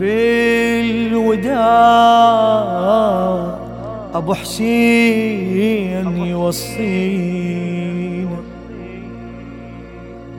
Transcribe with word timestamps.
بالوداع. 0.00 1.60
أبو 4.14 4.34
حسين 4.34 6.16
يوصينا 6.16 7.60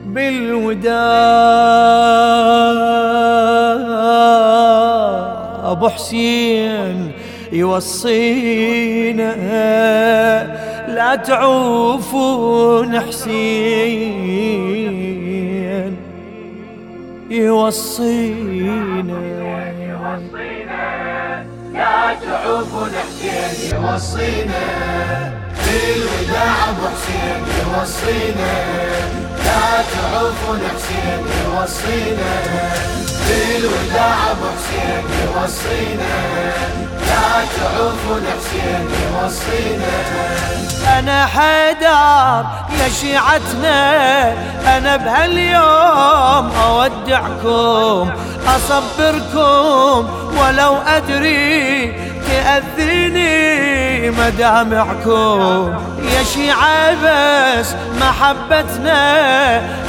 بالوداع. 0.06 0.92
أبو 5.72 5.88
حسين 5.88 7.12
يوصينا. 7.52 9.32
لا 10.88 11.14
تعوفون 11.14 13.00
حسين 13.00 14.32
يوصينا. 17.30 19.12
لا 21.82 22.14
تعوفون 22.22 22.92
حسين 23.06 23.72
يوصينا. 23.74 24.62
بالوداع 25.64 26.56
أبو 26.70 26.86
حسين 26.94 27.42
يوصينا. 27.58 28.52
لا 29.44 29.64
تعوفون 29.92 30.60
حسين 30.74 31.22
يوصينا. 31.44 32.32
بالوداع 33.26 34.18
أبو 34.30 34.48
حسين 34.56 35.04
يوصينا. 35.22 36.14
لا 37.08 37.28
تعوفون 37.56 38.24
حسين 38.38 38.84
يوصينا. 39.02 39.94
أنا 40.98 41.26
حيدر 41.26 42.44
يا 42.80 42.88
شيعتنا. 43.00 43.82
أنا 44.76 44.96
بهاليوم 44.96 46.44
أودعكم 46.64 48.10
أصبركم 48.56 50.10
ولو 50.38 50.74
أدري 50.86 51.71
تأذيني 52.42 54.10
مدامعكم 54.10 55.74
يا 56.02 56.22
شيعة 56.34 56.94
بس 56.94 57.74
محبتنا 58.00 59.02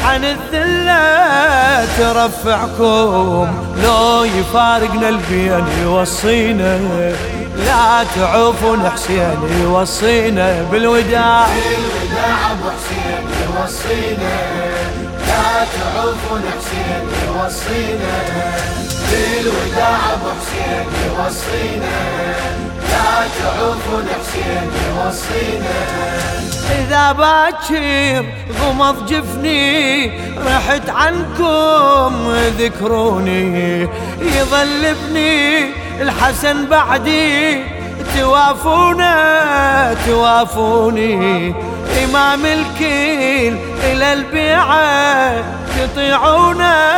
عن 0.06 0.24
الذلة 0.26 1.86
ترفعكم. 1.98 3.48
لو 3.84 4.24
يفارقنا 4.24 5.10
البين 5.10 5.66
يوصينا. 5.84 6.80
لا 7.66 8.04
تعوفون 8.16 8.90
حسين 8.90 9.40
يوصينا. 9.62 10.62
بالوداع. 10.72 11.48
بالوداع 11.48 12.52
أبو 12.52 12.70
حسين 12.70 13.26
يوصينا. 13.44 14.36
لا 15.28 15.66
تعوفون 15.66 16.44
حسين 16.58 17.04
يوصينا. 17.28 18.14
بالوداع 19.14 20.00
ابو 20.14 20.30
حسين 20.40 20.86
يوصينا 21.06 21.98
لا 22.90 23.28
تعوفون 23.40 24.08
حسين 24.20 24.72
يوصينا 24.88 25.78
إذا 26.80 27.12
باكر 27.12 28.26
غمض 28.62 29.06
جفني 29.06 30.12
رحت 30.46 30.90
عنكم 30.90 32.34
ذكروني. 32.60 33.82
يظل 34.22 34.86
ابني 34.86 35.70
الحسن 36.02 36.66
بعدي 36.66 37.64
توافونا 38.18 39.96
توافوني. 40.08 41.54
إمام 42.04 42.46
الكيل 42.46 43.58
إلى 43.84 44.14
البيعة 44.14 45.34
تطيعونا 45.80 46.93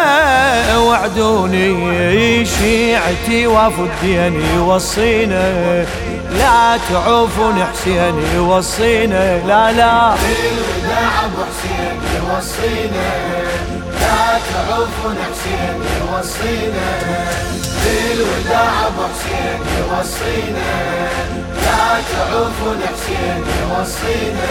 وعدوني 1.05 2.45
شيعتي 2.45 3.47
وافدين 3.47 4.41
يوصينا 4.55 5.85
لا 6.31 6.77
تعوفون 6.89 7.63
حسين 7.73 8.15
يوصينا 8.35 9.37
لا 9.47 9.71
لا. 9.71 10.13
ابو 10.13 11.41
حسين 11.49 11.97
يوصينا 12.17 13.09
لا 14.01 14.39
تعوفون 14.53 15.17
حسين 15.31 15.77
يوصينا 16.01 16.87
بالوداع 17.85 18.87
ابو 18.87 19.03
حسين 19.13 19.59
يوصينا 19.77 20.71
لا 21.65 22.01
تعوفون 22.13 22.79
حسين 22.93 23.43
يوصينا 23.61 24.49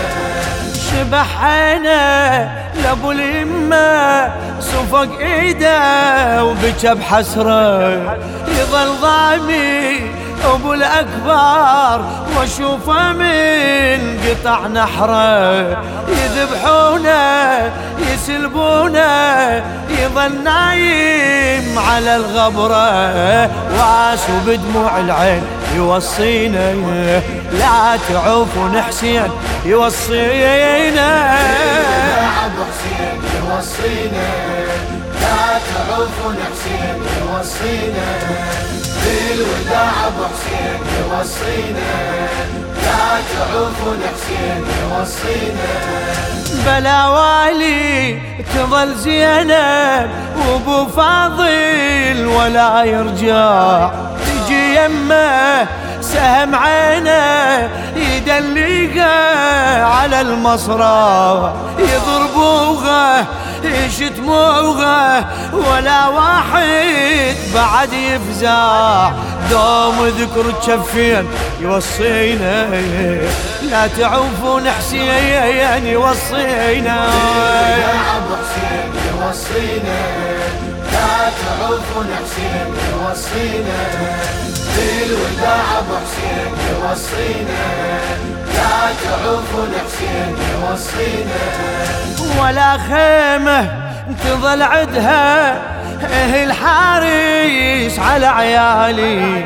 شبحنا 1.04 2.48
لابو 2.82 3.12
اليمة 3.12 4.32
صفق 4.60 5.08
إيده 5.20 6.44
وبكى 6.44 6.94
بحسرة. 6.94 7.92
يظل 8.48 8.90
ضامي 9.02 10.10
أبو 10.54 10.74
الأكبر 10.74 12.04
وأشوفه 12.36 13.12
من 13.12 14.18
قطع 14.24 14.66
نحرة. 14.66 15.76
يذبحونه 16.08 17.72
يسلبونه 18.12 19.62
يظل 19.88 20.44
نايم 20.44 21.78
على 21.78 22.16
الغبرة. 22.16 23.50
واسو 23.78 24.32
بدموع 24.46 24.98
العين. 24.98 25.42
يوصينا 25.76 26.72
لا 27.52 27.98
تعوفون 28.08 28.82
حسين 28.82 29.30
يوصينا. 29.64 31.34
ابو 32.44 32.62
حسين 32.70 33.18
يوصينا 33.38 34.28
لا 35.20 35.58
تعوفون 35.74 36.36
حسين 36.52 36.98
يوصينا. 37.20 38.06
بالوداع 39.04 39.92
ابو 40.06 40.24
حسين 40.32 40.78
يوصينا 41.00 41.90
لا 42.84 43.04
تعوفون 43.34 44.00
حسين 44.14 44.64
يوصينا. 44.82 45.70
بلا 46.66 47.08
والي 47.08 48.18
تظل 48.54 48.94
زينب 48.94 50.10
وابو 50.38 50.86
فاضل 50.86 52.26
ولا 52.26 52.84
يرجع. 52.84 53.90
يمه 54.84 55.66
سهم 56.00 56.54
عينه 56.54 57.70
يدلقه 57.96 59.84
على 59.84 60.20
المصرى 60.20 61.54
يضربوه 61.78 63.26
يشتموه 63.64 65.24
ولا 65.52 66.08
واحد 66.08 67.36
بعد 67.54 67.92
يفزع. 67.92 69.10
دوم 69.50 70.06
ذكر 70.06 70.50
تشفين 70.50 71.28
يوصينا 71.60 72.66
لا 73.70 73.86
تعوفون 73.86 74.70
حسين 74.70 75.86
يوصينا. 75.86 77.06
يا 77.78 78.16
ابو 78.16 78.34
حسين 78.36 78.90
يوصينا 79.10 79.98
لا 80.92 81.30
تعوفون 81.40 82.08
حسين 82.24 82.74
يوصينا. 82.92 84.53
بالوداع 84.84 85.78
ابو 85.78 85.94
حسين 86.04 86.52
يوصينا 86.70 87.64
لا 88.54 88.92
تعوفون 89.04 89.72
حسين 89.84 90.36
يوصينا 90.52 91.42
ولا 92.38 92.78
خيمة 92.78 93.84
تظل 94.24 94.62
عدها. 94.62 95.52
أهل 96.04 96.52
حارس 96.52 97.98
على 97.98 98.26
عيالي. 98.26 99.44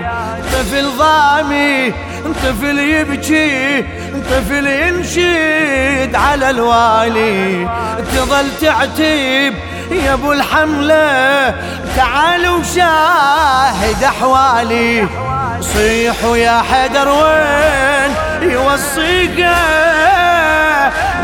طفل 0.53 0.91
ضامي 0.99 1.93
طفل 2.45 2.79
يبكي 2.79 3.85
طفل 4.31 4.67
ينشد 4.67 6.15
على 6.15 6.51
الوالي. 6.51 7.69
تظل 8.13 8.47
تعتب 8.61 9.55
يا 9.91 10.13
أبو 10.13 10.33
الحملة 10.33 11.55
تعال 11.97 12.49
وشاهد 12.49 14.05
أحوالي. 14.05 15.09
صيحوا 15.61 16.37
يا 16.37 16.63
حدر 16.63 17.09
وين 17.09 18.13
يوصيك؟ 18.53 19.39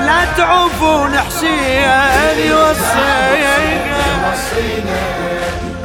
لا 0.07 0.25
تعوفون 0.37 1.19
حسين 1.19 2.39
يوصيك. 2.39 3.95
يوصينا 4.25 5.01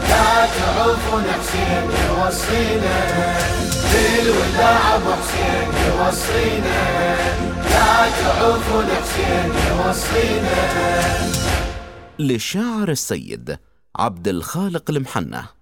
لا 0.10 0.48
تعوفون 0.60 1.24
حسين 1.40 1.86
يوصينا 2.10 2.98
بالوداع 3.94 4.96
ابو 4.96 5.12
حسين 5.12 5.70
يوصينا 5.88 6.80
لا 7.70 8.10
تعوفون 8.24 8.88
حسين 9.02 9.50
يوصينا 9.70 10.60
للشاعر 12.20 12.90
السيد 12.90 13.58
عبد 14.00 14.28
الخالق 14.28 14.84
المحنة. 14.90 15.59